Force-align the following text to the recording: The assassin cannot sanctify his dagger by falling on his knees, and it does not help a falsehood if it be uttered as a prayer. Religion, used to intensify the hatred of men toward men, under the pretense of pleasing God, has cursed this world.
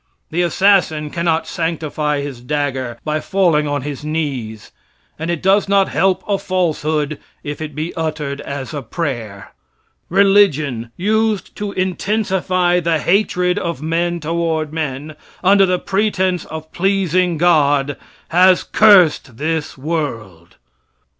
The 0.31 0.41
assassin 0.41 1.11
cannot 1.11 1.45
sanctify 1.45 2.21
his 2.21 2.41
dagger 2.41 2.97
by 3.05 3.19
falling 3.19 3.67
on 3.67 3.83
his 3.83 4.03
knees, 4.03 4.71
and 5.19 5.29
it 5.29 5.43
does 5.43 5.69
not 5.69 5.89
help 5.89 6.23
a 6.27 6.39
falsehood 6.39 7.19
if 7.43 7.61
it 7.61 7.75
be 7.75 7.93
uttered 7.93 8.41
as 8.41 8.73
a 8.73 8.81
prayer. 8.81 9.51
Religion, 10.09 10.89
used 10.97 11.55
to 11.57 11.71
intensify 11.73 12.79
the 12.79 12.97
hatred 12.97 13.59
of 13.59 13.83
men 13.83 14.19
toward 14.19 14.73
men, 14.73 15.15
under 15.43 15.67
the 15.67 15.77
pretense 15.77 16.45
of 16.45 16.71
pleasing 16.71 17.37
God, 17.37 17.95
has 18.29 18.63
cursed 18.63 19.37
this 19.37 19.77
world. 19.77 20.55